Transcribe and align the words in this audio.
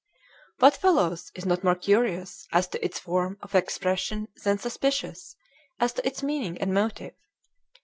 What 0.57 0.75
follows 0.77 1.31
is 1.35 1.45
not 1.45 1.63
more 1.63 1.75
curious 1.75 2.47
as 2.51 2.67
to 2.69 2.83
its 2.83 2.97
form 2.97 3.37
of 3.43 3.53
expression 3.53 4.29
than 4.43 4.57
suspicious 4.57 5.35
as 5.79 5.93
to 5.93 6.07
its 6.07 6.23
meaning 6.23 6.57
and 6.59 6.73
motive. 6.73 7.13